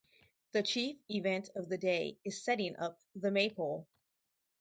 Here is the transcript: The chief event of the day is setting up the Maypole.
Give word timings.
The 0.53 0.63
chief 0.63 0.97
event 1.11 1.51
of 1.55 1.69
the 1.69 1.77
day 1.77 2.17
is 2.25 2.43
setting 2.43 2.75
up 2.77 2.99
the 3.15 3.29
Maypole. 3.29 3.87